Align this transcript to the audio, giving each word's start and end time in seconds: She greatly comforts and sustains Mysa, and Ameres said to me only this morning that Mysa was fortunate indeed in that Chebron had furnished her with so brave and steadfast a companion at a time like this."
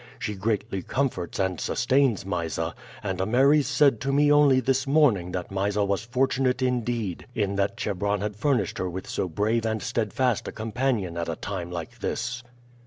She 0.17 0.33
greatly 0.33 0.81
comforts 0.81 1.37
and 1.37 1.61
sustains 1.61 2.25
Mysa, 2.25 2.73
and 3.03 3.21
Ameres 3.21 3.67
said 3.67 4.01
to 4.01 4.11
me 4.11 4.31
only 4.31 4.59
this 4.59 4.87
morning 4.87 5.31
that 5.33 5.51
Mysa 5.51 5.85
was 5.85 6.01
fortunate 6.05 6.63
indeed 6.63 7.27
in 7.35 7.53
that 7.57 7.77
Chebron 7.77 8.21
had 8.21 8.35
furnished 8.35 8.79
her 8.79 8.89
with 8.89 9.07
so 9.07 9.29
brave 9.29 9.63
and 9.63 9.79
steadfast 9.83 10.47
a 10.47 10.51
companion 10.51 11.17
at 11.17 11.29
a 11.29 11.35
time 11.35 11.69
like 11.71 11.99
this." 11.99 12.41